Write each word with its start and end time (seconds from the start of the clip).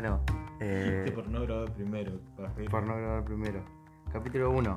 Bueno, 0.00 0.20
eh, 0.60 1.10
por 1.12 1.28
no 1.28 1.42
grabar 1.42 1.72
primero, 1.72 2.20
por 2.70 2.86
no 2.86 2.96
grabar 2.96 3.24
primero. 3.24 3.64
Capítulo 4.12 4.52
1. 4.52 4.76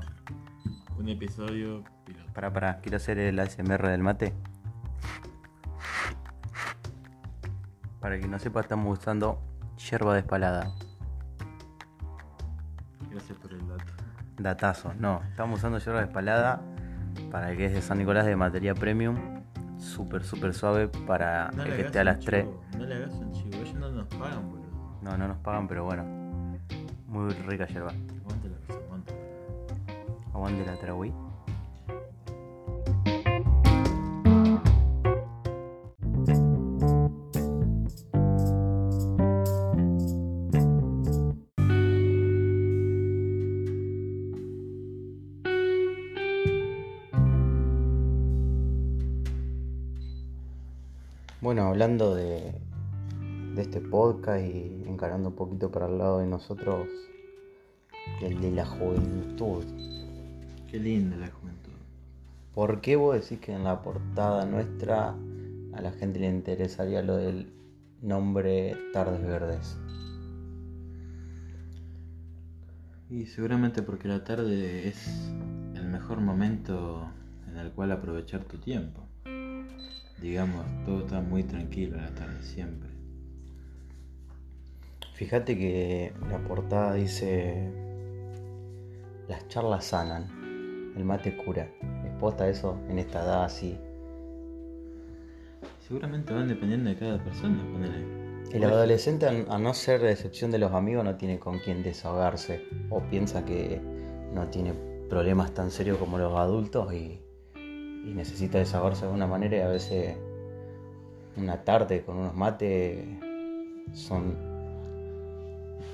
Un 0.97 1.09
episodio 1.09 1.83
piloto. 2.03 2.33
Para, 2.33 2.51
para, 2.51 2.79
quiero 2.79 2.97
hacer 2.97 3.19
el 3.19 3.39
ASMR 3.39 3.87
del 3.87 4.01
mate. 4.01 4.33
Para 7.99 8.17
quien 8.17 8.31
no 8.31 8.39
sepa, 8.39 8.61
estamos 8.61 8.97
usando 8.97 9.39
yerba 9.91 10.15
despalada. 10.15 10.73
Gracias 13.11 13.37
por 13.37 13.53
el 13.53 13.67
dato. 13.67 13.93
Datazo, 14.39 14.95
no, 14.95 15.21
estamos 15.29 15.59
usando 15.59 15.77
yerba 15.77 16.01
despalada 16.01 16.63
para 17.29 17.51
el 17.51 17.57
que 17.57 17.65
es 17.65 17.73
de 17.73 17.83
San 17.83 17.99
Nicolás 17.99 18.25
de 18.25 18.35
materia 18.35 18.73
premium. 18.73 19.43
Súper, 19.77 20.23
súper 20.23 20.55
suave 20.55 20.87
para 20.87 21.51
No 21.51 21.61
el 21.61 21.75
que 21.75 21.81
esté 21.83 21.99
a 21.99 22.05
las 22.05 22.17
un 22.17 22.25
3. 22.25 22.43
chivo, 22.43 22.63
No 22.75 22.85
le 22.85 22.95
hagas 22.95 23.13
un 23.13 23.31
chivo, 23.31 23.61
ellos 23.61 23.75
no 23.75 23.91
nos 23.91 24.07
pagan, 24.07 24.49
boludo. 24.49 24.60
No, 25.01 25.17
no 25.17 25.27
nos 25.27 25.37
pagan, 25.37 25.67
pero 25.67 25.83
bueno. 25.83 26.03
Muy 27.07 27.33
rica 27.33 27.67
yerba. 27.67 27.91
Aguante 27.91 28.49
la 28.49 28.57
cosa, 28.67 28.79
aguante. 28.85 29.13
Aguante 30.33 30.65
la 30.65 30.75
Trawi. 30.77 31.13
Bueno, 51.41 51.67
hablando 51.67 52.13
de, 52.13 52.53
de 53.55 53.63
este 53.63 53.81
podcast 53.81 54.45
y 54.45 54.83
encarando 54.87 55.29
un 55.29 55.35
poquito 55.35 55.71
para 55.71 55.87
el 55.87 55.97
lado 55.97 56.19
de 56.19 56.27
nosotros, 56.27 56.87
el 58.21 58.39
de 58.39 58.51
la 58.51 58.65
juventud. 58.65 59.65
Qué 60.69 60.79
linda 60.79 61.17
la 61.17 61.29
juventud. 61.29 61.71
¿Por 62.53 62.79
qué 62.79 62.95
vos 62.95 63.15
decís 63.15 63.39
que 63.39 63.53
en 63.53 63.63
la 63.63 63.81
portada 63.81 64.45
nuestra 64.45 65.15
a 65.73 65.81
la 65.81 65.91
gente 65.91 66.19
le 66.19 66.29
interesaría 66.29 67.01
lo 67.01 67.17
del 67.17 67.51
nombre 68.01 68.77
Tardes 68.93 69.21
Verdes? 69.21 69.77
Y 73.09 73.25
seguramente 73.25 73.81
porque 73.81 74.07
la 74.07 74.23
tarde 74.23 74.87
es 74.87 75.29
el 75.75 75.85
mejor 75.87 76.21
momento 76.21 77.09
en 77.49 77.57
el 77.57 77.71
cual 77.71 77.91
aprovechar 77.91 78.45
tu 78.45 78.57
tiempo. 78.57 79.01
Digamos, 80.21 80.65
todo 80.85 81.01
está 81.01 81.19
muy 81.19 81.43
tranquilo 81.43 81.97
en 81.97 82.03
la 82.03 82.15
tarde 82.15 82.41
siempre. 82.43 82.90
Fíjate 85.21 85.55
que 85.55 86.13
la 86.31 86.39
portada 86.39 86.95
dice 86.95 87.69
Las 89.27 89.47
charlas 89.49 89.85
sanan, 89.85 90.93
el 90.97 91.05
mate 91.05 91.37
cura. 91.37 91.69
¿Es 92.03 92.11
posta 92.19 92.49
eso 92.49 92.79
en 92.89 92.97
esta 92.97 93.23
edad 93.23 93.43
así? 93.43 93.77
Seguramente 95.87 96.33
van 96.33 96.47
dependiendo 96.47 96.89
de 96.89 96.95
cada 96.97 97.23
persona, 97.23 97.63
ponele. 97.71 98.49
El 98.51 98.63
adolescente, 98.63 99.27
a 99.27 99.59
no 99.59 99.75
ser 99.75 100.01
de 100.01 100.11
excepción 100.11 100.49
de 100.49 100.57
los 100.57 100.71
amigos, 100.71 101.05
no 101.05 101.15
tiene 101.17 101.37
con 101.37 101.59
quién 101.59 101.83
desahogarse 101.83 102.65
o 102.89 103.01
piensa 103.01 103.45
que 103.45 103.79
no 104.33 104.47
tiene 104.47 104.73
problemas 105.07 105.53
tan 105.53 105.69
serios 105.69 105.99
como 105.99 106.17
los 106.17 106.35
adultos 106.35 106.91
y, 106.95 107.21
y 107.53 108.11
necesita 108.15 108.57
desahogarse 108.57 109.01
de 109.01 109.09
alguna 109.09 109.27
manera 109.27 109.55
y 109.55 109.59
a 109.59 109.67
veces 109.67 110.17
una 111.37 111.63
tarde 111.63 112.01
con 112.01 112.17
unos 112.17 112.33
mates 112.33 113.05
son 113.93 114.50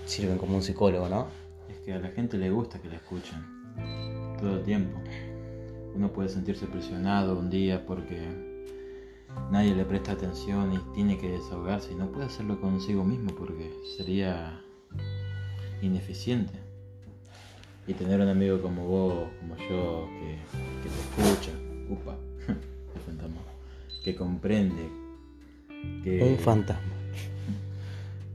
sirven 0.07 0.37
como 0.37 0.55
un 0.55 0.63
psicólogo, 0.63 1.09
¿no? 1.09 1.27
Es 1.69 1.77
que 1.79 1.93
a 1.93 1.99
la 1.99 2.09
gente 2.09 2.37
le 2.37 2.49
gusta 2.49 2.81
que 2.81 2.87
la 2.87 2.95
escuchen 2.95 3.37
todo 4.39 4.57
el 4.57 4.63
tiempo. 4.63 4.99
Uno 5.95 6.11
puede 6.11 6.29
sentirse 6.29 6.65
presionado 6.67 7.37
un 7.37 7.49
día 7.49 7.85
porque 7.85 8.21
nadie 9.51 9.75
le 9.75 9.85
presta 9.85 10.13
atención 10.13 10.73
y 10.73 10.77
tiene 10.93 11.17
que 11.17 11.29
desahogarse 11.29 11.91
y 11.93 11.95
no 11.95 12.11
puede 12.11 12.27
hacerlo 12.27 12.59
consigo 12.61 13.03
mismo 13.03 13.35
porque 13.35 13.71
sería 13.97 14.61
ineficiente. 15.81 16.53
Y 17.87 17.93
tener 17.93 18.19
un 18.19 18.27
amigo 18.27 18.61
como 18.61 18.85
vos, 18.85 19.29
como 19.39 19.55
yo, 19.57 20.09
que, 20.19 20.37
que 20.83 20.89
te 20.89 21.23
escucha, 21.23 21.51
upa, 21.89 22.17
el 22.47 23.01
fantasma, 23.01 23.41
que 24.03 24.13
comprende, 24.13 24.89
que, 26.03 26.21
Un 26.21 26.37
fantasma. 26.37 26.97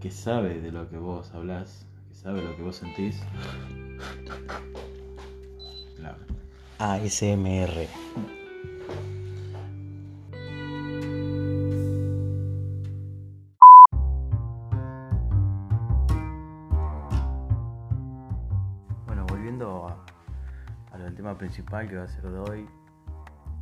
Que 0.02 0.10
sabe 0.10 0.60
de 0.60 0.72
lo 0.72 0.90
que 0.90 0.96
vos 0.96 1.32
hablás, 1.32 1.86
que 2.08 2.16
sabe 2.16 2.42
lo 2.42 2.56
que 2.56 2.62
vos 2.64 2.74
sentís. 2.74 3.22
Claro. 5.96 6.18
ASMR. 6.80 7.86
Bueno, 19.06 19.24
volviendo 19.28 19.86
a, 19.86 20.04
tema 21.14 21.38
principal 21.38 21.88
que 21.88 21.96
va 21.98 22.02
a 22.02 22.08
ser 22.08 22.24
de 22.24 22.38
hoy, 22.40 22.66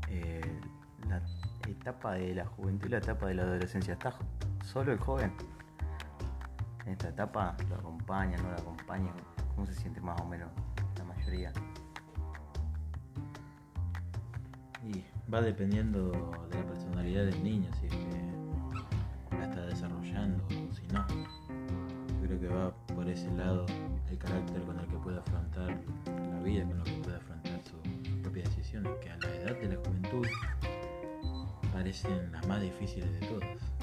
eh, 0.08 0.40
la 1.06 1.20
etapa 1.68 2.14
de 2.14 2.34
la 2.34 2.46
juventud 2.46 2.86
y 2.86 2.90
la 2.92 2.98
etapa 2.98 3.26
de 3.26 3.34
la 3.34 3.42
adolescencia. 3.42 3.92
¿Está 3.92 4.14
solo 4.64 4.92
el 4.92 4.98
joven? 4.98 5.34
En 6.86 6.92
esta 6.92 7.08
etapa 7.08 7.56
lo 7.68 7.76
acompaña, 7.76 8.36
no 8.38 8.50
lo 8.50 8.56
acompaña. 8.56 9.12
¿Cómo 9.54 9.66
se 9.66 9.74
siente 9.74 10.00
más 10.00 10.20
o 10.20 10.24
menos 10.24 10.48
la 10.96 11.04
mayoría? 11.04 11.52
Y 14.82 15.04
va 15.32 15.42
dependiendo 15.42 16.10
de 16.50 16.58
la 16.58 16.66
personalidad 16.66 17.24
del 17.26 17.42
niño, 17.44 17.70
si 17.78 17.86
es 17.86 17.92
que 17.92 19.36
la 19.36 19.44
está 19.44 19.66
desarrollando 19.66 20.42
o 20.44 20.74
si 20.74 20.86
no. 20.88 21.06
Yo 22.20 22.26
creo 22.26 22.40
que 22.40 22.48
va 22.48 22.74
por 22.94 23.08
ese 23.08 23.30
lado 23.32 23.66
el 24.08 24.18
carácter 24.18 24.62
con 24.62 24.78
el 24.78 24.86
que 24.86 24.96
puede 24.96 25.18
afrontar 25.18 25.78
la 26.06 26.40
vida, 26.40 26.64
con 26.64 26.78
lo 26.78 26.84
que 26.84 26.92
puede 26.92 27.16
afrontar 27.16 27.60
sus 27.62 27.80
propias 28.22 28.48
decisiones, 28.48 28.92
que 29.00 29.10
a 29.10 29.16
la 29.18 29.28
edad 29.36 29.56
de 29.60 29.68
la 29.68 29.76
juventud 29.76 30.26
parecen 31.72 32.32
las 32.32 32.46
más 32.46 32.60
difíciles 32.60 33.12
de 33.20 33.26
todas. 33.26 33.79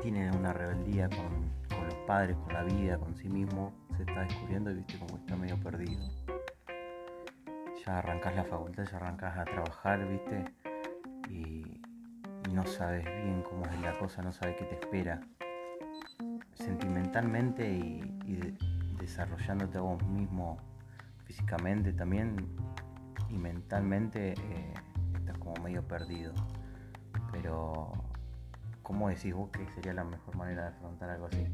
Tiene 0.00 0.30
una 0.32 0.52
rebeldía 0.52 1.08
con, 1.08 1.50
los 1.84 1.94
padres, 2.06 2.36
con 2.36 2.52
la 2.52 2.62
vida, 2.62 2.98
con 2.98 3.14
sí 3.14 3.28
mismo, 3.28 3.72
se 3.96 4.02
está 4.02 4.22
descubriendo 4.22 4.70
y 4.70 4.74
viste 4.74 4.98
como 4.98 5.16
está 5.16 5.36
medio 5.36 5.56
perdido. 5.58 6.08
Ya 7.84 7.98
arrancás 7.98 8.36
la 8.36 8.44
facultad, 8.44 8.84
ya 8.84 8.96
arrancás 8.96 9.38
a 9.38 9.44
trabajar, 9.44 10.06
viste, 10.08 10.44
y, 11.30 11.80
no 12.52 12.66
sabes 12.66 13.04
bien 13.04 13.42
cómo 13.48 13.64
es 13.64 13.80
la 13.80 13.98
cosa, 13.98 14.20
no 14.22 14.30
sabes 14.32 14.56
qué 14.56 14.64
te 14.64 14.74
espera. 14.74 15.20
Sentimentalmente 16.54 17.66
y, 17.66 18.18
y 18.26 18.34
de- 18.36 18.54
desarrollándote 18.98 19.78
a 19.78 19.80
vos 19.80 20.02
mismo 20.06 20.58
físicamente 21.24 21.92
también 21.92 22.36
y 23.30 23.38
mentalmente 23.38 24.32
eh, 24.32 24.74
estás 25.14 25.38
como 25.38 25.54
medio 25.62 25.82
perdido. 25.82 26.34
Pero 27.32 27.92
¿Cómo 28.92 29.08
decís 29.08 29.32
vos 29.32 29.48
que 29.48 29.66
sería 29.70 29.94
la 29.94 30.04
mejor 30.04 30.36
manera 30.36 30.64
de 30.64 30.68
afrontar 30.68 31.08
algo 31.08 31.24
así? 31.24 31.46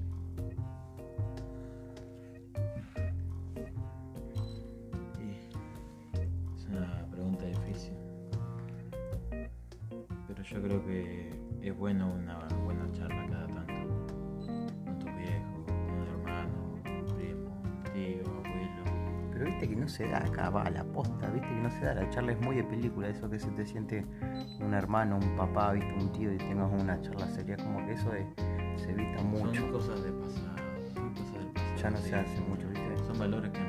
Es 6.56 6.66
una 6.66 7.06
pregunta 7.12 7.46
difícil. 7.46 7.94
Pero 10.26 10.42
yo 10.42 10.62
creo 10.62 10.84
que 10.84 11.30
es 11.62 11.78
bueno 11.78 12.12
una 12.12 12.40
buena 12.64 12.90
charla 12.90 13.24
cada 13.30 13.46
viste 19.58 19.74
que 19.74 19.80
no 19.80 19.88
se 19.88 20.08
da 20.08 20.18
acá, 20.18 20.50
va 20.50 20.62
a 20.62 20.70
la 20.70 20.84
posta, 20.84 21.26
viste 21.30 21.48
que 21.48 21.54
no 21.60 21.70
se 21.70 21.84
da. 21.84 21.94
La 21.94 22.08
charla 22.10 22.32
es 22.32 22.40
muy 22.40 22.56
de 22.56 22.64
película, 22.64 23.08
eso 23.08 23.28
que 23.28 23.38
se 23.40 23.48
te 23.50 23.66
siente 23.66 24.04
un 24.60 24.72
hermano, 24.72 25.16
un 25.16 25.36
papá, 25.36 25.72
viste, 25.72 25.92
un 25.94 26.12
tío 26.12 26.32
y 26.32 26.38
tengas 26.38 26.70
una 26.80 27.00
charla 27.00 27.28
sería 27.28 27.56
como 27.56 27.84
que 27.84 27.92
eso 27.94 28.12
es- 28.14 28.26
se 28.80 28.92
evita 28.92 29.20
mucho. 29.24 29.60
Son 29.60 29.72
cosas 29.72 30.02
de 30.04 30.12
pasado. 30.12 30.56
Son 30.94 31.10
cosas 31.14 31.32
del 31.32 31.46
pasado. 31.48 31.76
Ya 31.82 31.90
no 31.90 31.96
sí. 31.98 32.08
se 32.08 32.14
hace 32.16 32.40
mucho, 32.42 32.68
viste. 32.68 32.96
Son 33.06 33.18
valores 33.18 33.50
que 33.50 33.60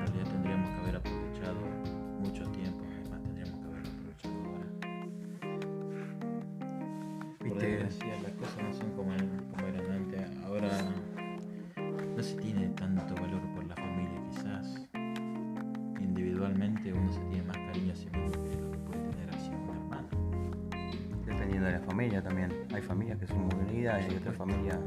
Hay 22.80 22.86
familias 22.86 23.20
que 23.20 23.28
son 23.28 23.40
muy 23.40 23.56
unidas 23.56 24.02
y 24.02 24.06
hay 24.06 24.16
otras 24.16 24.38
familias 24.38 24.78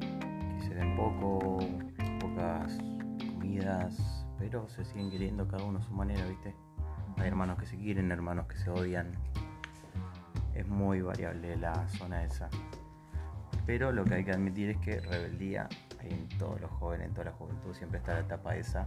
que 0.00 0.62
se 0.66 0.72
ven 0.72 0.96
poco, 0.96 1.58
pocas 2.18 2.78
comidas, 3.34 4.26
pero 4.38 4.66
se 4.66 4.82
siguen 4.82 5.10
queriendo 5.10 5.46
cada 5.46 5.62
uno 5.62 5.78
a 5.78 5.82
su 5.82 5.92
manera, 5.92 6.24
¿viste? 6.24 6.54
Hay 7.18 7.28
hermanos 7.28 7.58
que 7.58 7.66
se 7.66 7.76
quieren, 7.76 8.10
hermanos 8.10 8.46
que 8.46 8.56
se 8.56 8.70
odian. 8.70 9.12
Es 10.54 10.66
muy 10.66 11.02
variable 11.02 11.54
la 11.58 11.86
zona 11.90 12.24
esa. 12.24 12.48
Pero 13.66 13.92
lo 13.92 14.04
que 14.04 14.14
hay 14.14 14.24
que 14.24 14.32
admitir 14.32 14.70
es 14.70 14.78
que 14.78 15.00
rebeldía 15.00 15.68
hay 16.00 16.12
en 16.12 16.28
todos 16.38 16.62
los 16.62 16.70
jóvenes, 16.70 17.08
en 17.08 17.12
toda 17.12 17.26
la 17.26 17.32
juventud, 17.32 17.74
siempre 17.74 17.98
está 17.98 18.14
la 18.14 18.20
etapa 18.20 18.56
esa. 18.56 18.86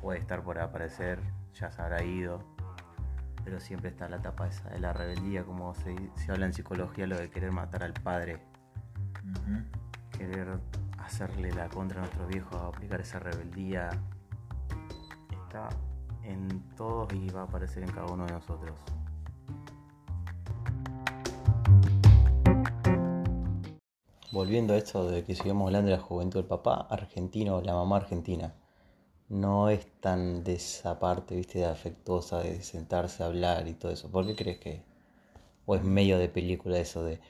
Puede 0.00 0.20
estar 0.20 0.42
por 0.42 0.58
aparecer, 0.58 1.20
ya 1.52 1.70
se 1.70 1.82
habrá 1.82 2.02
ido, 2.02 2.38
pero 3.44 3.60
siempre 3.60 3.90
está 3.90 4.08
la 4.08 4.16
etapa 4.16 4.48
esa 4.48 4.70
de 4.70 4.80
la 4.80 4.92
rebeldía, 4.92 5.44
como 5.44 5.74
se, 5.74 5.94
habla 6.28 6.46
en 6.46 6.54
psicología, 6.54 7.06
lo 7.06 7.18
de 7.18 7.28
querer 7.28 7.52
matar 7.52 7.84
al 7.84 7.92
padre, 7.92 8.40
querer 10.16 10.58
hacerle 10.98 11.52
la 11.52 11.68
contra 11.68 11.98
a 11.98 12.00
nuestro 12.04 12.26
viejo, 12.26 12.56
aplicar 12.56 13.02
esa 13.02 13.18
rebeldía. 13.18 13.90
Está 15.30 15.68
en 16.22 16.62
todos 16.74 17.12
y 17.12 17.28
va 17.28 17.42
a 17.42 17.44
aparecer 17.44 17.82
en 17.82 17.90
cada 17.90 18.06
uno 18.06 18.24
de 18.24 18.32
nosotros. 18.32 18.74
Volviendo 24.32 24.72
a 24.72 24.78
esto 24.78 25.08
de 25.08 25.22
que 25.22 25.36
sigamos 25.36 25.66
hablando 25.66 25.90
de 25.90 25.96
la 25.96 26.02
juventud, 26.02 26.40
el 26.40 26.46
papá 26.46 26.86
argentino 26.90 27.56
o 27.56 27.60
la 27.60 27.74
mamá 27.74 27.98
argentina 27.98 28.54
no 29.28 29.68
es 29.70 29.86
tan 30.00 30.44
de 30.44 30.54
esa 30.54 30.98
parte, 30.98 31.36
viste, 31.36 31.60
de 31.60 31.66
afectuosa, 31.66 32.40
de 32.40 32.62
sentarse 32.62 33.22
a 33.22 33.26
hablar 33.26 33.66
y 33.68 33.74
todo 33.74 33.92
eso. 33.92 34.10
¿Por 34.10 34.26
qué 34.26 34.36
crees 34.36 34.58
que? 34.58 34.82
O 35.66 35.76
es 35.76 35.82
medio 35.82 36.18
de 36.18 36.28
película 36.28 36.78
eso 36.78 37.04
de, 37.04 37.20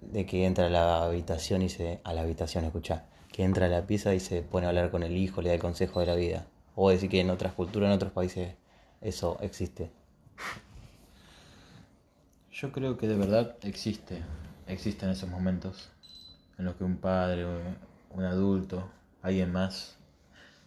de 0.00 0.26
que 0.26 0.46
entra 0.46 0.66
a 0.66 0.70
la 0.70 1.04
habitación 1.04 1.62
y 1.62 1.68
se. 1.68 2.00
a 2.04 2.12
la 2.12 2.22
habitación, 2.22 2.64
escucha, 2.64 3.06
que 3.32 3.44
entra 3.44 3.66
a 3.66 3.68
la 3.68 3.86
pieza 3.86 4.14
y 4.14 4.20
se 4.20 4.42
pone 4.42 4.66
a 4.66 4.70
hablar 4.70 4.90
con 4.90 5.02
el 5.02 5.16
hijo, 5.16 5.42
le 5.42 5.50
da 5.50 5.54
el 5.54 5.60
consejo 5.60 6.00
de 6.00 6.06
la 6.06 6.16
vida. 6.16 6.46
O 6.74 6.90
decir 6.90 7.10
que 7.10 7.20
en 7.20 7.30
otras 7.30 7.52
culturas, 7.52 7.88
en 7.88 7.94
otros 7.94 8.12
países, 8.12 8.54
eso 9.00 9.38
existe. 9.40 9.90
Yo 12.52 12.72
creo 12.72 12.98
que 12.98 13.06
de 13.06 13.16
verdad 13.16 13.56
existe, 13.62 14.22
existen 14.66 15.10
esos 15.10 15.30
momentos 15.30 15.90
en 16.58 16.66
los 16.66 16.74
que 16.74 16.84
un 16.84 16.96
padre, 16.98 17.46
un 18.10 18.24
adulto, 18.24 18.90
alguien 19.22 19.52
más, 19.52 19.99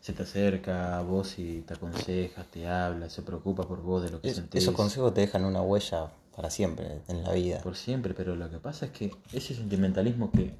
se 0.03 0.11
te 0.11 0.23
acerca 0.23 0.97
a 0.97 1.01
vos 1.01 1.39
y 1.39 1.61
te 1.61 1.75
aconseja, 1.75 2.43
te 2.43 2.67
habla, 2.67 3.09
se 3.09 3.21
preocupa 3.21 3.63
por 3.63 3.81
vos 3.81 4.03
de 4.03 4.11
lo 4.11 4.19
que 4.19 4.33
sentís. 4.33 4.63
Esos 4.63 4.75
consejos 4.75 5.13
te 5.13 5.21
dejan 5.21 5.45
una 5.45 5.61
huella 5.61 6.11
para 6.35 6.49
siempre 6.49 6.99
en 7.07 7.23
la 7.23 7.31
vida. 7.31 7.61
Por 7.61 7.77
siempre, 7.77 8.13
pero 8.13 8.35
lo 8.35 8.49
que 8.51 8.57
pasa 8.57 8.87
es 8.87 8.91
que 8.91 9.11
ese 9.31 9.55
sentimentalismo 9.55 10.29
que 10.29 10.53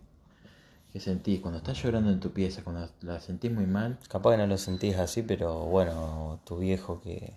que 0.93 0.99
sentís 0.99 1.41
cuando 1.41 1.57
estás 1.57 1.81
llorando 1.81 2.11
en 2.11 2.19
tu 2.19 2.31
pieza, 2.31 2.63
cuando 2.63 2.87
la 3.01 3.19
sentís 3.19 3.51
muy 3.51 3.65
mal. 3.65 3.97
Capaz 4.07 4.31
que 4.31 4.37
no 4.37 4.47
lo 4.47 4.57
sentís 4.57 4.95
así, 4.95 5.23
pero 5.23 5.65
bueno, 5.65 6.39
tu 6.45 6.59
viejo 6.59 7.01
que, 7.01 7.33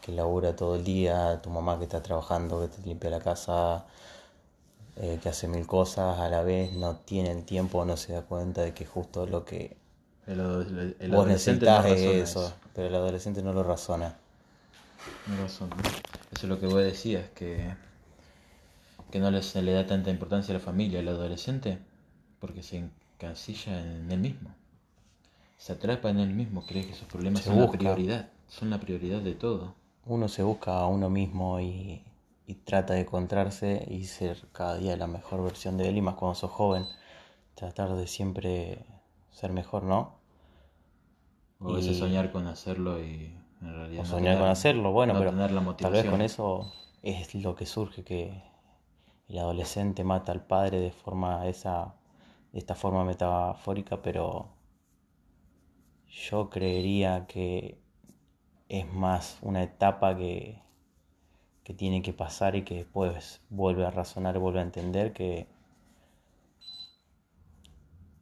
que 0.00 0.10
labura 0.10 0.56
todo 0.56 0.74
el 0.74 0.84
día, 0.84 1.40
tu 1.40 1.50
mamá 1.50 1.78
que 1.78 1.84
está 1.84 2.02
trabajando, 2.02 2.62
que 2.62 2.68
te 2.68 2.82
limpia 2.82 3.10
la 3.10 3.20
casa, 3.20 3.84
eh, 4.96 5.20
que 5.22 5.28
hace 5.28 5.46
mil 5.46 5.66
cosas 5.66 6.18
a 6.18 6.28
la 6.30 6.42
vez, 6.42 6.72
no 6.72 6.96
tiene 6.96 7.30
el 7.30 7.44
tiempo, 7.44 7.84
no 7.84 7.96
se 7.98 8.14
da 8.14 8.22
cuenta 8.22 8.62
de 8.62 8.72
que 8.72 8.86
justo 8.86 9.26
lo 9.26 9.44
que 9.44 9.76
el, 10.28 11.10
vos 11.10 11.26
necesitas 11.26 11.86
es 11.86 12.00
eso, 12.00 12.54
pero 12.74 12.88
el 12.88 12.94
adolescente 12.94 13.42
no 13.42 13.52
lo 13.52 13.62
razona. 13.62 14.16
No 15.26 15.42
razona. 15.42 15.76
Eso 16.32 16.42
es 16.42 16.44
lo 16.44 16.60
que 16.60 16.66
vos 16.66 16.82
decías, 16.82 17.28
que, 17.34 17.74
que 19.10 19.18
no 19.18 19.42
se 19.42 19.62
le 19.62 19.72
da 19.72 19.86
tanta 19.86 20.10
importancia 20.10 20.54
a 20.54 20.58
la 20.58 20.64
familia, 20.64 21.00
el 21.00 21.08
adolescente 21.08 21.78
porque 22.40 22.62
se 22.62 22.78
encasilla 23.16 23.80
en 23.80 24.10
él 24.10 24.20
mismo. 24.20 24.50
Se 25.56 25.72
atrapa 25.72 26.10
en 26.10 26.20
él 26.20 26.30
mismo, 26.30 26.64
cree 26.66 26.86
que 26.86 26.94
sus 26.94 27.08
problemas 27.08 27.42
son 27.42 27.60
la 27.60 27.70
prioridad, 27.70 28.28
son 28.48 28.70
la 28.70 28.78
prioridad 28.78 29.20
de 29.20 29.34
todo. 29.34 29.74
Uno 30.06 30.28
se 30.28 30.42
busca 30.42 30.78
a 30.78 30.86
uno 30.86 31.10
mismo 31.10 31.60
y, 31.60 32.04
trata 32.64 32.94
de 32.94 33.00
encontrarse 33.00 33.86
y 33.90 34.04
ser 34.04 34.46
cada 34.52 34.76
día 34.76 34.96
la 34.96 35.06
mejor 35.06 35.42
versión 35.42 35.76
de 35.76 35.88
él 35.88 35.96
y 35.96 36.02
más 36.02 36.14
cuando 36.14 36.34
sos 36.34 36.50
joven, 36.50 36.86
tratar 37.54 37.94
de 37.94 38.06
siempre 38.06 38.84
ser 39.32 39.52
mejor, 39.52 39.82
¿no? 39.82 40.17
O 41.60 41.72
a 41.72 41.76
veces 41.76 41.98
soñar 41.98 42.30
con 42.32 42.46
hacerlo 42.46 43.02
y 43.02 43.34
en 43.60 43.74
realidad... 43.74 44.02
O 44.02 44.06
soñar 44.06 44.38
con 44.38 44.48
hacerlo, 44.48 44.92
bueno, 44.92 45.14
pero 45.18 45.32
tal 45.76 45.92
vez 45.92 46.04
con 46.06 46.20
eso 46.20 46.72
es 47.02 47.34
lo 47.34 47.54
que 47.54 47.66
surge 47.66 48.04
que 48.04 48.42
el 49.28 49.38
adolescente 49.38 50.04
mata 50.04 50.32
al 50.32 50.46
padre 50.46 50.80
de 50.80 50.90
forma 50.90 51.46
esa 51.46 51.94
de 52.52 52.58
esta 52.58 52.74
forma 52.74 53.04
metafórica, 53.04 54.00
pero 54.02 54.48
yo 56.06 56.48
creería 56.50 57.26
que 57.26 57.78
es 58.68 58.90
más 58.92 59.38
una 59.42 59.62
etapa 59.62 60.16
que, 60.16 60.62
que 61.64 61.74
tiene 61.74 62.02
que 62.02 62.12
pasar 62.12 62.56
y 62.56 62.62
que 62.64 62.76
después 62.76 63.42
vuelve 63.50 63.84
a 63.86 63.90
razonar, 63.90 64.38
vuelve 64.38 64.60
a 64.60 64.62
entender 64.62 65.12
que, 65.12 65.48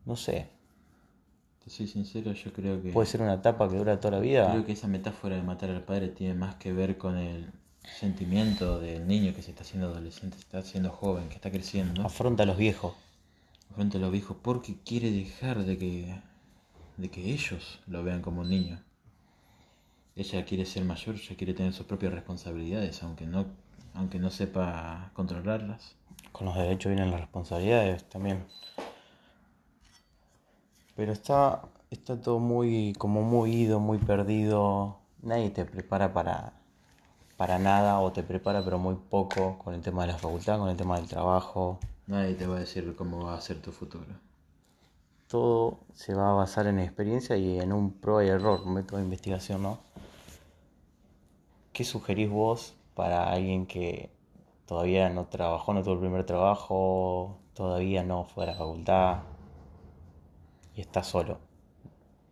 no 0.05 0.17
sé. 0.17 0.56
Te 1.67 1.71
soy 1.71 1.87
sincero, 1.87 2.33
yo 2.33 2.53
creo 2.55 2.81
que... 2.81 2.93
Puede 2.93 3.07
ser 3.07 3.21
una 3.21 3.35
etapa 3.35 3.69
que 3.69 3.77
dura 3.77 4.01
toda 4.01 4.13
la 4.13 4.21
vida. 4.21 4.51
Creo 4.53 4.65
que 4.65 4.73
esa 4.73 4.89
metáfora 4.89 5.37
de 5.37 5.43
matar 5.43 5.69
al 5.69 5.83
padre 5.83 6.09
tiene 6.09 6.33
más 6.33 6.55
que 6.55 6.73
ver 6.73 6.97
con 6.97 7.19
el 7.19 7.53
sentimiento 7.99 8.81
del 8.81 9.07
niño 9.07 9.35
que 9.35 9.43
se 9.43 9.51
está 9.51 9.65
haciendo 9.65 9.89
adolescente, 9.89 10.37
se 10.37 10.45
está 10.45 10.59
haciendo 10.61 10.89
joven, 10.91 11.29
que 11.29 11.35
está 11.35 11.51
creciendo. 11.51 12.07
Afronta 12.07 12.45
a 12.45 12.47
los 12.47 12.57
viejos 12.57 12.95
frente 13.77 13.99
a 13.99 14.01
los 14.01 14.11
viejos 14.11 14.37
porque 14.43 14.77
quiere 14.85 15.11
dejar 15.11 15.65
de 15.65 15.77
que, 15.77 16.19
de 16.97 17.11
que 17.11 17.33
ellos 17.33 17.81
lo 17.87 18.03
vean 18.03 18.23
como 18.23 18.41
un 18.41 18.49
niño. 18.49 18.81
Ella 20.17 20.47
quiere 20.47 20.65
ser 20.65 20.85
mayor, 20.85 21.17
ella 21.17 21.37
quiere 21.37 21.53
tener 21.53 21.75
sus 21.75 21.85
propias 21.85 22.15
responsabilidades, 22.15 23.03
aunque 23.03 23.27
no, 23.27 23.45
aunque 23.93 24.19
no 24.19 24.31
sepa 24.31 25.11
controlarlas. 25.13 25.95
Con 26.33 26.47
los 26.47 26.57
derechos 26.57 26.91
vienen 26.91 27.11
las 27.11 27.21
responsabilidades 27.21 28.05
también. 28.05 28.45
Pero 30.97 31.13
está, 31.13 31.63
está 31.91 32.21
todo 32.21 32.39
muy, 32.39 32.95
como 32.99 33.23
muy 33.23 33.53
ido, 33.53 33.81
muy 33.81 33.99
perdido. 33.99 34.97
Nadie 35.23 35.51
te 35.51 35.67
prepara 35.67 36.15
para, 36.15 36.55
para 37.37 37.59
nada 37.59 38.01
o 38.01 38.13
te 38.13 38.23
prepara 38.23 38.65
pero 38.65 38.79
muy 38.79 38.95
poco 38.95 39.59
con 39.59 39.75
el 39.75 39.83
tema 39.83 40.07
de 40.07 40.13
la 40.13 40.19
facultad, 40.19 40.59
con 40.59 40.71
el 40.71 40.77
tema 40.77 40.97
del 40.97 41.07
trabajo. 41.07 41.79
Nadie 42.07 42.35
te 42.35 42.47
va 42.47 42.57
a 42.57 42.61
decir 42.61 42.97
cómo 42.97 43.27
va 43.27 43.35
a 43.35 43.41
ser 43.43 43.61
tu 43.61 43.73
futuro. 43.73 44.07
Todo 45.29 45.81
se 45.93 46.15
va 46.15 46.31
a 46.31 46.35
basar 46.35 46.67
en 46.67 46.79
experiencia 46.79 47.37
y 47.37 47.59
en 47.59 47.73
un 47.73 47.93
prueba 47.93 48.25
y 48.25 48.29
error, 48.29 48.63
un 48.65 48.75
método 48.75 48.97
de 48.97 49.05
investigación, 49.05 49.63
¿no? 49.63 49.79
¿Qué 51.75 51.85
sugerís 51.85 52.31
vos 52.31 52.75
para 52.95 53.31
alguien 53.31 53.67
que 53.67 54.09
todavía 54.65 55.11
no 55.11 55.27
trabajó, 55.27 55.75
no 55.75 55.83
tuvo 55.83 55.95
el 55.95 56.01
primer 56.01 56.25
trabajo, 56.25 57.37
todavía 57.53 58.03
no 58.03 58.25
fue 58.25 58.45
a 58.45 58.47
la 58.47 58.55
facultad 58.55 59.19
y 60.77 60.83
está 60.83 61.03
solo? 61.03 61.41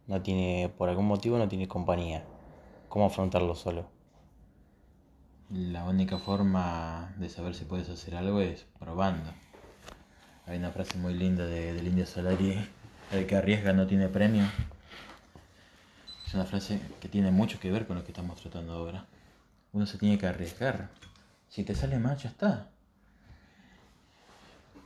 No 0.06 0.20
tiene, 0.20 0.72
por 0.76 0.90
algún 0.90 1.06
motivo 1.06 1.38
no 1.38 1.48
tiene 1.48 1.66
compañía. 1.66 2.24
¿Cómo 2.90 3.06
afrontarlo 3.06 3.54
solo? 3.54 3.88
La 5.50 5.84
única 5.84 6.18
forma 6.18 7.14
de 7.16 7.30
saber 7.30 7.54
si 7.54 7.64
puedes 7.64 7.88
hacer 7.88 8.14
algo 8.14 8.40
es 8.40 8.66
probando. 8.78 9.30
Hay 10.46 10.58
una 10.58 10.70
frase 10.70 10.98
muy 10.98 11.14
linda 11.14 11.46
de, 11.46 11.72
del 11.72 11.86
Indio 11.86 12.06
Solari, 12.06 12.68
el 13.12 13.26
que 13.26 13.36
arriesga 13.36 13.72
no 13.72 13.86
tiene 13.86 14.08
premio. 14.08 14.44
Es 16.26 16.34
una 16.34 16.44
frase 16.44 16.80
que 17.00 17.08
tiene 17.08 17.30
mucho 17.30 17.58
que 17.58 17.70
ver 17.70 17.86
con 17.86 17.96
lo 17.96 18.04
que 18.04 18.12
estamos 18.12 18.38
tratando 18.40 18.74
ahora. 18.74 19.06
Uno 19.72 19.86
se 19.86 19.96
tiene 19.96 20.18
que 20.18 20.26
arriesgar. 20.26 20.90
Si 21.48 21.64
te 21.64 21.74
sale 21.74 21.98
mal, 21.98 22.18
ya 22.18 22.28
está. 22.28 22.68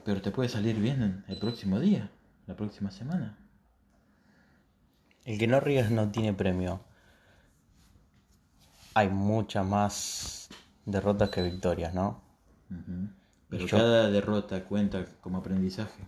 Pero 0.05 0.23
te 0.23 0.31
puede 0.31 0.49
salir 0.49 0.77
bien 0.77 1.25
el 1.27 1.39
próximo 1.39 1.81
día, 1.81 2.09
la 2.47 2.55
próxima 2.55 2.93
semana. 2.93 3.37
El 5.29 5.37
que 5.37 5.47
no 5.47 5.59
arriesga 5.59 5.95
no 5.95 6.11
tiene 6.11 6.33
premio. 6.33 6.81
Hay 8.95 9.11
muchas 9.11 9.67
más 9.67 10.49
derrotas 10.87 11.29
que 11.29 11.43
victorias, 11.43 11.93
¿no? 11.93 12.23
Pero 13.51 13.67
cada 13.67 14.09
derrota 14.09 14.65
cuenta 14.65 15.05
como 15.21 15.37
aprendizaje. 15.37 16.03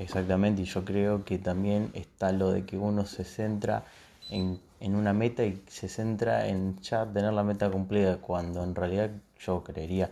Exactamente, 0.00 0.62
y 0.62 0.64
yo 0.64 0.84
creo 0.84 1.24
que 1.24 1.38
también 1.38 1.92
está 1.94 2.32
lo 2.32 2.50
de 2.50 2.66
que 2.66 2.76
uno 2.76 3.06
se 3.06 3.22
centra 3.22 3.84
en, 4.30 4.60
en, 4.80 4.96
una 4.96 5.12
meta 5.12 5.44
y 5.44 5.62
se 5.68 5.88
centra 5.88 6.48
en 6.48 6.76
ya 6.80 7.06
tener 7.06 7.32
la 7.32 7.44
meta 7.44 7.70
cumplida, 7.70 8.16
cuando 8.16 8.64
en 8.64 8.74
realidad 8.74 9.10
yo 9.38 9.62
creería 9.62 10.10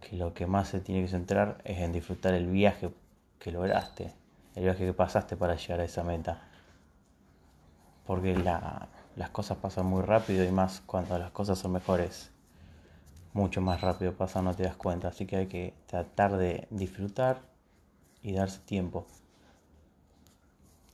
que 0.00 0.16
lo 0.16 0.32
que 0.32 0.46
más 0.46 0.68
se 0.68 0.78
tiene 0.78 1.02
que 1.02 1.08
centrar 1.08 1.58
es 1.64 1.80
en 1.80 1.90
disfrutar 1.90 2.34
el 2.34 2.46
viaje 2.46 2.90
que 3.40 3.50
lograste, 3.50 4.12
el 4.54 4.62
viaje 4.62 4.86
que 4.86 4.92
pasaste 4.92 5.36
para 5.36 5.56
llegar 5.56 5.80
a 5.80 5.84
esa 5.84 6.04
meta. 6.04 6.53
Porque 8.06 8.36
la, 8.36 8.88
las 9.16 9.30
cosas 9.30 9.58
pasan 9.58 9.86
muy 9.86 10.02
rápido 10.02 10.44
y 10.44 10.50
más 10.50 10.82
cuando 10.86 11.18
las 11.18 11.30
cosas 11.30 11.58
son 11.58 11.72
mejores 11.72 12.30
mucho 13.34 13.60
más 13.60 13.80
rápido 13.80 14.14
pasa, 14.14 14.40
no 14.42 14.54
te 14.54 14.62
das 14.62 14.76
cuenta. 14.76 15.08
Así 15.08 15.26
que 15.26 15.36
hay 15.36 15.46
que 15.48 15.74
tratar 15.86 16.36
de 16.36 16.66
disfrutar 16.70 17.42
y 18.22 18.32
darse 18.32 18.60
tiempo. 18.60 19.06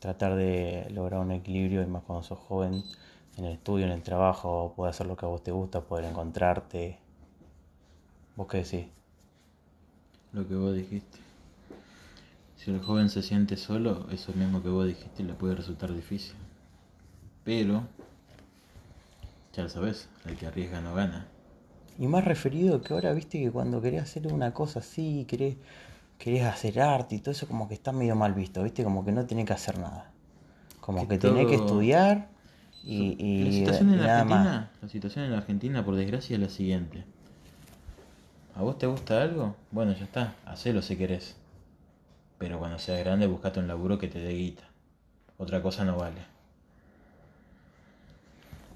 tratar 0.00 0.34
de 0.34 0.88
lograr 0.90 1.20
un 1.20 1.30
equilibrio 1.30 1.82
y 1.82 1.86
más 1.86 2.02
cuando 2.02 2.22
sos 2.24 2.38
joven 2.38 2.82
en 3.36 3.44
el 3.44 3.52
estudio, 3.52 3.86
en 3.86 3.92
el 3.92 4.02
trabajo, 4.02 4.72
poder 4.76 4.90
hacer 4.90 5.06
lo 5.06 5.16
que 5.16 5.26
a 5.26 5.28
vos 5.28 5.42
te 5.42 5.52
gusta, 5.52 5.82
poder 5.82 6.06
encontrarte. 6.06 6.98
¿Vos 8.36 8.46
qué 8.48 8.58
decís? 8.58 8.86
Lo 10.32 10.46
que 10.48 10.54
vos 10.54 10.74
dijiste. 10.74 11.18
Si 12.56 12.70
el 12.70 12.80
joven 12.80 13.08
se 13.10 13.22
siente 13.22 13.56
solo, 13.56 14.06
eso 14.10 14.32
mismo 14.34 14.62
que 14.62 14.68
vos 14.68 14.86
dijiste 14.86 15.22
le 15.22 15.34
puede 15.34 15.54
resultar 15.56 15.92
difícil. 15.92 16.34
Pero, 17.44 17.82
ya 19.54 19.62
lo 19.62 19.68
sabes, 19.68 20.08
el 20.26 20.36
que 20.36 20.46
arriesga 20.46 20.80
no 20.80 20.94
gana. 20.94 21.26
Y 21.98 22.06
más 22.06 22.24
referido 22.24 22.80
que 22.82 22.94
ahora, 22.94 23.12
viste 23.12 23.40
que 23.40 23.50
cuando 23.50 23.82
querés 23.82 24.02
hacer 24.02 24.26
una 24.32 24.52
cosa 24.52 24.78
así, 24.80 25.26
querés, 25.28 25.56
querés 26.18 26.44
hacer 26.44 26.80
arte 26.80 27.16
y 27.16 27.18
todo 27.18 27.32
eso, 27.32 27.46
como 27.46 27.68
que 27.68 27.74
está 27.74 27.92
medio 27.92 28.14
mal 28.16 28.32
visto, 28.34 28.62
viste, 28.62 28.84
como 28.84 29.04
que 29.04 29.12
no 29.12 29.26
tenés 29.26 29.44
que 29.46 29.52
hacer 29.52 29.78
nada. 29.78 30.10
Como 30.80 31.02
que, 31.02 31.18
Que 31.18 31.18
tenés 31.18 31.46
que 31.46 31.56
estudiar 31.56 32.28
y, 32.82 33.16
y 33.18 33.44
la 33.44 33.52
situación 33.52 33.90
en 33.90 34.00
nada 34.00 34.24
más. 34.24 34.46
Argentina, 34.46 34.70
la 34.80 34.88
situación 34.88 35.24
en 35.26 35.32
Argentina, 35.34 35.84
por 35.84 35.96
desgracia, 35.96 36.34
es 36.36 36.40
la 36.40 36.48
siguiente. 36.48 37.04
¿A 38.54 38.62
vos 38.62 38.78
te 38.78 38.86
gusta 38.86 39.22
algo? 39.22 39.56
Bueno, 39.70 39.92
ya 39.92 40.04
está, 40.04 40.34
hacelo 40.46 40.82
si 40.82 40.96
querés. 40.96 41.36
Pero 42.38 42.58
cuando 42.58 42.78
seas 42.78 43.00
grande, 43.00 43.26
buscate 43.26 43.60
un 43.60 43.68
laburo 43.68 43.98
que 43.98 44.08
te 44.08 44.18
dé 44.18 44.32
guita. 44.32 44.64
Otra 45.36 45.62
cosa 45.62 45.84
no 45.84 45.96
vale. 45.96 46.22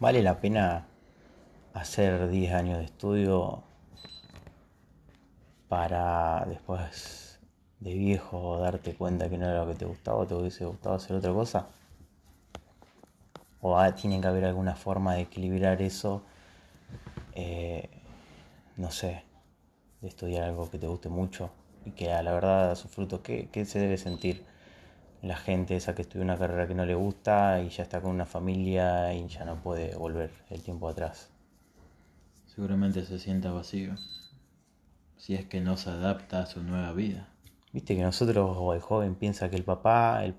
¿Vale 0.00 0.22
la 0.22 0.40
pena 0.40 0.86
hacer 1.72 2.28
10 2.28 2.52
años 2.52 2.78
de 2.78 2.84
estudio 2.84 3.62
para 5.68 6.44
después 6.46 7.40
de 7.80 7.94
viejo 7.94 8.58
darte 8.58 8.94
cuenta 8.94 9.28
que 9.28 9.38
no 9.38 9.46
era 9.46 9.64
lo 9.64 9.68
que 9.68 9.74
te 9.74 9.84
gustaba 9.84 10.18
o 10.18 10.26
te 10.26 10.34
hubiese 10.34 10.64
gustado 10.64 10.96
hacer 10.96 11.16
otra 11.16 11.32
cosa? 11.32 11.66
¿O 13.60 13.78
ah, 13.78 13.94
tiene 13.94 14.20
que 14.20 14.26
haber 14.26 14.44
alguna 14.44 14.74
forma 14.74 15.14
de 15.14 15.22
equilibrar 15.22 15.80
eso? 15.80 16.22
eh, 17.34 17.88
no 18.76 18.90
sé, 18.90 19.22
de 20.00 20.08
estudiar 20.08 20.44
algo 20.44 20.70
que 20.70 20.78
te 20.78 20.86
guste 20.86 21.08
mucho 21.08 21.50
y 21.84 21.90
que 21.92 22.12
a 22.12 22.22
la 22.22 22.32
verdad 22.32 22.68
da 22.68 22.76
su 22.76 22.88
fruto. 22.88 23.22
¿Qué, 23.22 23.48
qué 23.52 23.64
se 23.64 23.78
debe 23.78 23.98
sentir 23.98 24.44
la 25.24 25.36
gente 25.36 25.76
esa 25.76 25.94
que 25.94 26.02
estudia 26.02 26.24
una 26.24 26.36
carrera 26.36 26.66
que 26.66 26.74
no 26.74 26.84
le 26.84 26.94
gusta 26.94 27.62
y 27.62 27.70
ya 27.70 27.82
está 27.82 28.00
con 28.00 28.10
una 28.10 28.26
familia 28.26 29.12
y 29.14 29.26
ya 29.26 29.44
no 29.44 29.56
puede 29.62 29.96
volver 29.96 30.30
el 30.50 30.62
tiempo 30.62 30.88
atrás? 30.88 31.30
Seguramente 32.46 33.04
se 33.04 33.18
sienta 33.18 33.50
vacío. 33.50 33.94
Si 35.16 35.34
es 35.34 35.46
que 35.46 35.60
no 35.60 35.76
se 35.76 35.90
adapta 35.90 36.40
a 36.40 36.46
su 36.46 36.62
nueva 36.62 36.92
vida. 36.92 37.28
Viste 37.72 37.96
que 37.96 38.02
nosotros 38.02 38.56
o 38.58 38.74
el 38.74 38.80
joven 38.80 39.14
piensa 39.14 39.50
que 39.50 39.56
el 39.56 39.64
papá, 39.64 40.24
el, 40.24 40.34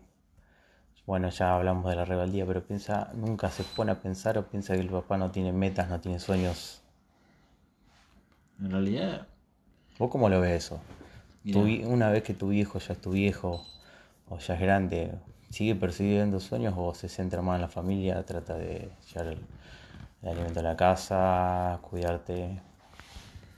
bueno 1.05 1.29
ya 1.29 1.55
hablamos 1.55 1.89
de 1.89 1.95
la 1.95 2.05
rebeldía, 2.05 2.45
pero 2.45 2.65
piensa, 2.65 3.11
nunca 3.15 3.49
se 3.49 3.63
pone 3.63 3.91
a 3.91 4.01
pensar 4.01 4.37
o 4.37 4.47
piensa 4.47 4.75
que 4.75 4.81
el 4.81 4.89
papá 4.89 5.17
no 5.17 5.31
tiene 5.31 5.51
metas, 5.51 5.89
no 5.89 5.99
tiene 5.99 6.19
sueños. 6.19 6.81
En 8.59 8.71
realidad, 8.71 9.27
¿Vos 9.97 10.11
cómo 10.11 10.27
lo 10.27 10.41
ves 10.41 10.65
eso? 10.65 10.81
Tu 11.49 11.61
una 11.87 12.09
vez 12.09 12.23
que 12.23 12.33
tu 12.33 12.49
viejo 12.49 12.79
ya 12.79 12.93
es 12.93 13.01
tu 13.01 13.11
viejo 13.11 13.65
o 14.29 14.37
ya 14.39 14.55
es 14.55 14.59
grande, 14.59 15.13
¿sigue 15.49 15.75
persiguiendo 15.75 16.39
sueños 16.39 16.73
o 16.77 16.93
se 16.93 17.09
centra 17.09 17.41
más 17.41 17.55
en 17.55 17.61
la 17.61 17.67
familia, 17.67 18.25
trata 18.25 18.57
de 18.57 18.91
llevar 19.13 19.33
el, 19.33 20.27
alimento 20.27 20.59
a 20.59 20.63
la 20.63 20.75
casa, 20.75 21.79
cuidarte? 21.81 22.61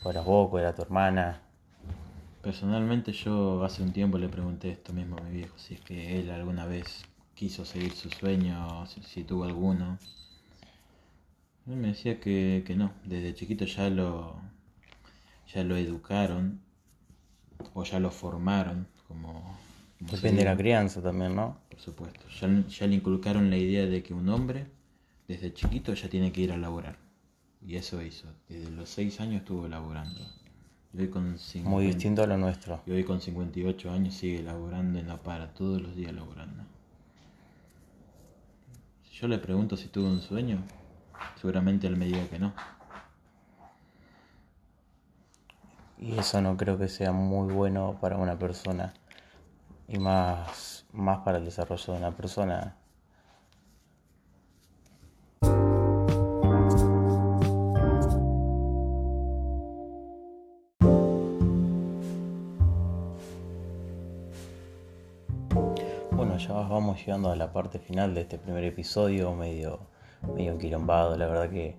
Cuidas 0.03 0.25
vos, 0.25 0.50
cuidar 0.50 0.75
tu 0.75 0.81
hermana. 0.81 1.41
personalmente 2.41 3.12
yo 3.12 3.63
hace 3.63 3.83
un 3.83 3.91
tiempo 3.91 4.17
le 4.17 4.29
pregunté 4.29 4.71
esto 4.71 4.93
mismo 4.93 5.17
a 5.17 5.21
mi 5.21 5.31
viejo, 5.31 5.57
si 5.57 5.75
es 5.75 5.81
que 5.81 6.19
él 6.19 6.29
alguna 6.31 6.65
vez 6.65 7.03
quiso 7.36 7.65
seguir 7.65 7.93
su 7.93 8.09
sueño, 8.09 8.86
si, 8.88 9.01
si 9.03 9.24
tuvo 9.24 9.43
alguno. 9.43 9.97
Él 11.67 11.75
me 11.75 11.89
decía 11.89 12.19
que, 12.19 12.63
que 12.65 12.75
no, 12.75 12.91
desde 13.03 13.33
chiquito 13.33 13.65
ya 13.65 13.89
lo, 13.89 14.39
ya 15.53 15.63
lo 15.63 15.75
educaron 15.77 16.62
o 17.74 17.83
ya 17.83 18.00
lo 18.00 18.12
formaron, 18.12 18.88
como... 19.07 19.66
Depende 19.99 20.43
de 20.43 20.45
la 20.45 20.55
crianza 20.55 21.01
también, 21.01 21.35
¿no? 21.35 21.57
Por 21.69 21.79
supuesto. 21.79 22.21
Ya, 22.39 22.47
ya 22.67 22.87
le 22.87 22.95
inculcaron 22.95 23.49
la 23.49 23.57
idea 23.57 23.85
de 23.85 24.03
que 24.03 24.13
un 24.13 24.29
hombre, 24.29 24.67
desde 25.27 25.53
chiquito, 25.53 25.93
ya 25.93 26.07
tiene 26.07 26.31
que 26.31 26.41
ir 26.41 26.51
a 26.51 26.57
laborar. 26.57 26.97
Y 27.65 27.75
eso 27.75 28.01
hizo. 28.01 28.27
Desde 28.47 28.69
los 28.71 28.89
6 28.89 29.19
años 29.21 29.41
estuvo 29.41 29.67
laborando. 29.67 30.21
Y 30.93 31.01
hoy 31.01 31.09
con 31.09 31.37
50 31.37 31.69
Muy 31.69 31.87
distinto 31.87 32.23
a 32.23 32.27
lo 32.27 32.37
nuestro. 32.37 32.81
Y 32.85 32.91
hoy 32.91 33.03
con 33.03 33.21
58 33.21 33.91
años 33.91 34.13
sigue 34.13 34.43
laborando 34.43 34.99
y 34.99 35.03
no 35.03 35.17
para, 35.17 35.53
todos 35.53 35.81
los 35.81 35.95
días 35.95 36.13
laborando. 36.13 36.63
Si 39.03 39.15
yo 39.15 39.27
le 39.27 39.39
pregunto 39.39 39.75
si 39.77 39.87
tuvo 39.87 40.07
un 40.07 40.21
sueño, 40.21 40.63
seguramente 41.41 41.87
él 41.87 41.97
me 41.97 42.05
diga 42.05 42.27
que 42.27 42.39
no. 42.39 42.53
Y 45.99 46.17
eso 46.17 46.39
no 46.41 46.55
creo 46.55 46.77
que 46.77 46.87
sea 46.87 47.11
muy 47.11 47.51
bueno 47.51 47.97
para 47.99 48.17
una 48.17 48.37
persona. 48.37 48.93
Y 49.89 49.98
más, 50.00 50.86
más 50.91 51.20
para 51.20 51.38
el 51.38 51.46
desarrollo 51.46 51.94
de 51.94 52.00
una 52.00 52.12
persona. 52.12 52.75
Bueno, 66.12 66.38
ya 66.38 66.53
vamos 66.53 67.00
llegando 67.00 67.32
a 67.32 67.36
la 67.36 67.53
parte 67.53 67.79
final 67.79 68.13
de 68.13 68.22
este 68.22 68.38
primer 68.38 68.63
episodio, 68.65 69.34
medio, 69.34 69.79
medio 70.36 70.51
enquilombado. 70.51 71.15
La 71.15 71.27
verdad 71.27 71.50
que 71.50 71.77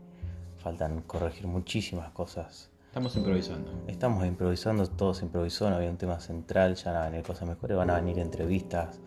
faltan 0.58 1.02
corregir 1.02 1.46
muchísimas 1.46 2.10
cosas. 2.12 2.70
Estamos 2.98 3.16
improvisando. 3.16 3.70
Estamos 3.86 4.26
improvisando, 4.26 4.84
todo 4.88 5.14
se 5.14 5.24
improvisó, 5.24 5.70
no 5.70 5.76
había 5.76 5.88
un 5.88 5.98
tema 5.98 6.18
central, 6.18 6.74
ya 6.74 6.90
van 6.90 7.02
a 7.02 7.04
venir 7.10 7.22
cosas 7.24 7.48
mejores, 7.48 7.76
van 7.76 7.90
a 7.90 7.94
venir 7.94 8.18
entrevistas, 8.18 8.98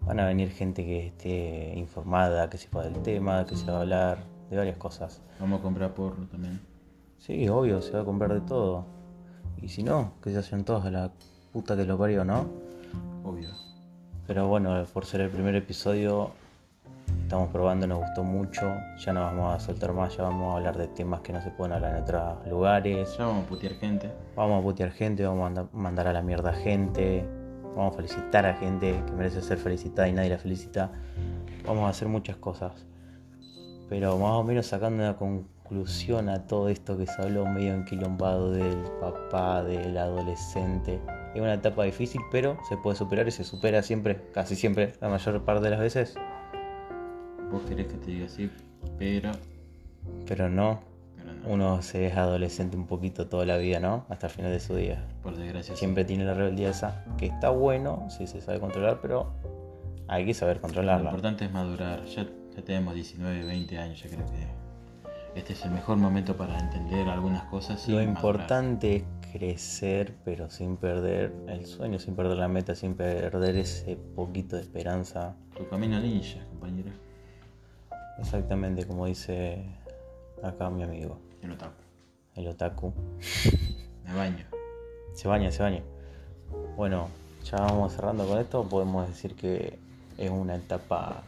van 0.00 0.18
a 0.18 0.26
venir 0.26 0.50
gente 0.50 0.84
que 0.84 1.06
esté 1.06 1.72
informada, 1.76 2.50
que 2.50 2.58
sepa 2.58 2.82
del 2.82 3.00
tema, 3.00 3.46
que 3.46 3.54
se 3.54 3.70
va 3.70 3.78
a 3.78 3.80
hablar 3.82 4.18
de 4.50 4.56
varias 4.56 4.76
cosas. 4.76 5.22
Vamos 5.38 5.60
a 5.60 5.62
comprar 5.62 5.94
porro 5.94 6.26
también. 6.26 6.60
Sí, 7.18 7.48
obvio, 7.48 7.80
se 7.80 7.92
va 7.92 8.00
a 8.00 8.04
comprar 8.04 8.34
de 8.34 8.40
todo. 8.40 8.86
Y 9.62 9.68
si 9.68 9.84
no, 9.84 10.14
que 10.20 10.32
se 10.32 10.38
hacen 10.38 10.64
todos 10.64 10.84
a 10.84 10.90
la 10.90 11.12
puta 11.52 11.76
que 11.76 11.84
lo 11.84 11.96
parió, 11.96 12.24
¿no? 12.24 12.44
Obvio. 13.22 13.50
Pero 14.26 14.48
bueno, 14.48 14.84
por 14.92 15.06
ser 15.06 15.20
el 15.20 15.30
primer 15.30 15.54
episodio, 15.54 16.32
estamos 17.28 17.50
probando, 17.50 17.86
nos 17.86 17.98
gustó 17.98 18.24
mucho. 18.24 18.74
Ya 18.96 19.12
no 19.12 19.20
vamos 19.20 19.54
a 19.54 19.60
soltar 19.60 19.92
más, 19.92 20.16
ya 20.16 20.22
vamos 20.22 20.50
a 20.50 20.56
hablar 20.56 20.78
de 20.78 20.88
temas 20.88 21.20
que 21.20 21.34
no 21.34 21.42
se 21.42 21.50
pueden 21.50 21.74
hablar 21.74 21.94
en 21.96 22.02
otros 22.02 22.46
lugares. 22.48 23.16
Ya 23.18 23.26
vamos 23.26 23.44
a 23.44 23.48
putear 23.48 23.74
gente. 23.74 24.10
Vamos 24.34 24.58
a 24.60 24.62
putear 24.62 24.90
gente, 24.92 25.26
vamos 25.26 25.40
a 25.40 25.44
manda- 25.50 25.68
mandar 25.74 26.08
a 26.08 26.14
la 26.14 26.22
mierda 26.22 26.50
a 26.50 26.54
gente, 26.54 27.28
vamos 27.76 27.92
a 27.92 27.96
felicitar 27.96 28.46
a 28.46 28.54
gente 28.54 29.02
que 29.04 29.12
merece 29.12 29.42
ser 29.42 29.58
felicitada 29.58 30.08
y 30.08 30.12
nadie 30.14 30.30
la 30.30 30.38
felicita. 30.38 30.90
Vamos 31.66 31.84
a 31.84 31.90
hacer 31.90 32.08
muchas 32.08 32.36
cosas. 32.36 32.86
Pero 33.90 34.16
más 34.16 34.32
o 34.32 34.42
menos 34.42 34.66
sacando 34.66 35.02
una 35.02 35.16
conclusión 35.16 36.30
a 36.30 36.46
todo 36.46 36.70
esto 36.70 36.96
que 36.96 37.06
se 37.06 37.20
habló 37.20 37.44
medio 37.44 37.74
enquilombado 37.74 38.52
del 38.52 38.78
papá, 39.02 39.62
del 39.62 39.98
adolescente. 39.98 40.98
Es 41.34 41.42
una 41.42 41.52
etapa 41.54 41.84
difícil, 41.84 42.22
pero 42.32 42.56
se 42.70 42.78
puede 42.78 42.96
superar 42.96 43.28
y 43.28 43.32
se 43.32 43.44
supera 43.44 43.82
siempre, 43.82 44.30
casi 44.32 44.56
siempre, 44.56 44.94
la 45.02 45.10
mayor 45.10 45.42
parte 45.44 45.64
de 45.64 45.70
las 45.70 45.80
veces. 45.80 46.14
Vos 47.50 47.62
querés 47.68 47.86
que 47.86 47.94
te 47.94 48.10
diga 48.10 48.26
así, 48.26 48.50
pero... 48.98 49.32
Pero 50.26 50.48
no, 50.48 50.80
pero 51.16 51.32
no. 51.32 51.48
uno 51.48 51.82
se 51.82 52.06
es 52.06 52.16
adolescente 52.16 52.76
un 52.76 52.86
poquito 52.86 53.26
toda 53.26 53.44
la 53.46 53.56
vida, 53.56 53.80
¿no? 53.80 54.04
Hasta 54.08 54.26
el 54.26 54.32
final 54.32 54.52
de 54.52 54.60
su 54.60 54.74
día. 54.76 55.04
Por 55.22 55.36
desgracia. 55.36 55.74
sí. 55.74 55.78
Siempre 55.78 56.04
tiene 56.04 56.24
la 56.24 56.34
rebeldía 56.34 56.70
esa, 56.70 57.04
que 57.16 57.26
está 57.26 57.50
bueno 57.50 58.06
si 58.10 58.26
se 58.26 58.40
sabe 58.40 58.60
controlar, 58.60 59.00
pero 59.00 59.32
hay 60.08 60.24
que 60.26 60.34
saber 60.34 60.56
Lo 60.56 60.62
controlarla. 60.62 61.10
importante 61.10 61.44
es 61.46 61.52
madurar. 61.52 62.04
Ya, 62.06 62.26
ya 62.54 62.62
tenemos 62.64 62.94
19, 62.94 63.44
20 63.44 63.78
años, 63.78 64.02
ya 64.02 64.08
creo 64.08 64.26
que 64.26 65.38
este 65.38 65.52
es 65.52 65.64
el 65.64 65.70
mejor 65.70 65.96
momento 65.98 66.36
para 66.36 66.58
entender 66.58 67.08
algunas 67.08 67.44
cosas. 67.44 67.86
Lo 67.88 67.96
madurar. 67.96 68.08
importante 68.16 68.96
es 68.96 69.04
crecer, 69.32 70.14
pero 70.24 70.48
sin 70.50 70.76
perder 70.76 71.32
el 71.48 71.66
sueño, 71.66 71.98
sin 71.98 72.14
perder 72.16 72.38
la 72.38 72.48
meta, 72.48 72.74
sin 72.74 72.94
perder 72.94 73.56
ese 73.56 73.96
poquito 73.96 74.56
de 74.56 74.62
esperanza. 74.62 75.36
Tu 75.56 75.68
camino 75.68 76.00
ninja, 76.00 76.40
compañero. 76.48 76.90
Exactamente 78.18 78.86
como 78.86 79.06
dice 79.06 79.64
acá 80.42 80.70
mi 80.70 80.82
amigo, 80.82 81.18
Yo 81.42 81.48
lo 81.48 81.56
tapo. 81.56 81.74
el 82.34 82.48
otaku. 82.48 82.92
Me 84.04 84.14
baño. 84.14 84.44
Se 85.14 85.28
baña, 85.28 85.50
se 85.50 85.62
baña. 85.62 85.82
Bueno, 86.76 87.08
ya 87.44 87.58
vamos 87.58 87.92
cerrando 87.92 88.26
con 88.26 88.38
esto. 88.38 88.64
Podemos 88.64 89.06
decir 89.08 89.34
que 89.34 89.78
es 90.16 90.30
una 90.30 90.56
etapa, 90.56 91.22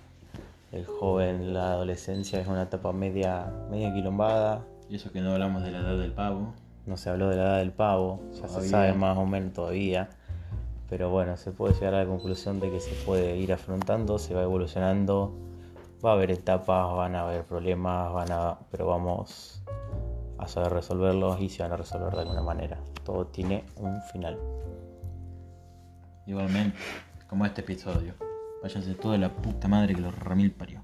el 0.72 0.86
joven, 0.86 1.52
la 1.52 1.72
adolescencia 1.72 2.40
es 2.40 2.46
una 2.46 2.62
etapa 2.62 2.92
media, 2.92 3.52
media 3.70 3.92
quilombada. 3.92 4.64
Y 4.88 4.96
eso 4.96 5.12
que 5.12 5.20
no 5.20 5.32
hablamos 5.32 5.62
de 5.62 5.70
la 5.72 5.80
edad 5.80 5.98
del 5.98 6.12
pavo. 6.12 6.54
No 6.86 6.96
se 6.96 7.10
habló 7.10 7.28
de 7.28 7.36
la 7.36 7.42
edad 7.42 7.58
del 7.58 7.72
pavo, 7.72 8.20
ya 8.40 8.48
se 8.48 8.68
sabe 8.68 8.92
más 8.94 9.16
o 9.16 9.26
menos 9.26 9.52
todavía. 9.52 10.08
Pero 10.88 11.10
bueno, 11.10 11.36
se 11.36 11.52
puede 11.52 11.74
llegar 11.74 11.94
a 11.94 11.98
la 12.04 12.06
conclusión 12.06 12.58
de 12.58 12.70
que 12.70 12.80
se 12.80 12.92
puede 13.04 13.36
ir 13.36 13.52
afrontando, 13.52 14.18
se 14.18 14.34
va 14.34 14.42
evolucionando, 14.42 15.32
va 16.04 16.10
a 16.10 16.14
haber 16.14 16.30
etapas, 16.30 16.96
van 16.96 17.14
a 17.14 17.22
haber 17.22 17.44
problemas, 17.44 18.12
van 18.12 18.32
a, 18.32 18.58
pero 18.70 18.86
vamos 18.86 19.62
a 20.38 20.48
saber 20.48 20.72
resolverlos 20.72 21.40
y 21.40 21.48
se 21.48 21.62
van 21.62 21.72
a 21.72 21.76
resolver 21.76 22.14
de 22.14 22.22
alguna 22.22 22.42
manera. 22.42 22.78
Todo 23.04 23.26
tiene 23.26 23.64
un 23.76 24.00
final. 24.12 24.38
Igualmente, 26.26 26.78
como 27.28 27.44
este 27.44 27.60
episodio. 27.60 28.14
Váyanse 28.62 28.94
toda 28.94 29.16
la 29.18 29.30
puta 29.30 29.68
madre 29.68 29.94
que 29.94 30.00
los 30.00 30.18
remil 30.18 30.52
parió. 30.52 30.82